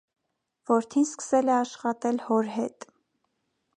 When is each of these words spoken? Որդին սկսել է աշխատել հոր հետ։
Որդին 0.69 1.05
սկսել 1.09 1.51
է 1.53 1.55
աշխատել 1.57 2.19
հոր 2.31 2.51
հետ։ 2.57 2.89